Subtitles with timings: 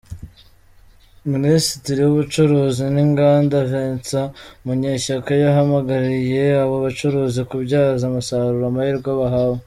[1.33, 4.31] Minisitiri w’Ubucuruzi n’Inganda, Vincent
[4.65, 9.59] Munyeshyaka yahamagariye abo bacuruzi kubyaza umusaruro amahirwe bahawe.